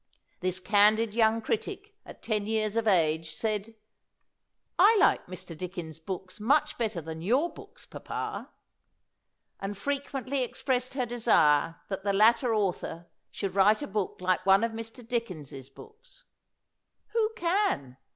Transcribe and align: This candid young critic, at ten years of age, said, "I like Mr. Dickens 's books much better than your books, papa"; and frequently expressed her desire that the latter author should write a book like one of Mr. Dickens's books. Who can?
This 0.39 0.59
candid 0.59 1.13
young 1.13 1.43
critic, 1.43 1.93
at 2.07 2.23
ten 2.23 2.47
years 2.47 2.75
of 2.75 2.87
age, 2.87 3.35
said, 3.35 3.75
"I 4.79 4.97
like 4.99 5.27
Mr. 5.27 5.55
Dickens 5.55 5.97
's 5.97 5.99
books 5.99 6.39
much 6.39 6.75
better 6.79 7.01
than 7.01 7.21
your 7.21 7.53
books, 7.53 7.85
papa"; 7.85 8.49
and 9.59 9.77
frequently 9.77 10.41
expressed 10.41 10.95
her 10.95 11.05
desire 11.05 11.75
that 11.89 12.03
the 12.03 12.13
latter 12.13 12.51
author 12.51 13.09
should 13.29 13.53
write 13.53 13.83
a 13.83 13.87
book 13.87 14.17
like 14.21 14.43
one 14.43 14.63
of 14.63 14.71
Mr. 14.71 15.07
Dickens's 15.07 15.69
books. 15.69 16.23
Who 17.09 17.29
can? 17.35 17.97